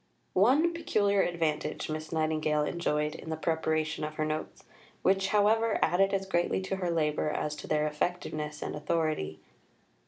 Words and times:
V 0.33 0.39
One 0.39 0.73
peculiar 0.73 1.21
advantage 1.21 1.87
Miss 1.87 2.11
Nightingale 2.11 2.63
enjoyed 2.63 3.13
in 3.13 3.29
the 3.29 3.37
preparation 3.37 4.03
of 4.03 4.15
her 4.15 4.25
Notes, 4.25 4.63
which, 5.03 5.27
however, 5.27 5.77
added 5.83 6.11
as 6.11 6.25
greatly 6.25 6.59
to 6.59 6.77
her 6.77 6.89
labour 6.89 7.29
as 7.29 7.55
to 7.57 7.67
their 7.67 7.85
effectiveness 7.85 8.63
and 8.63 8.75
authority. 8.75 9.41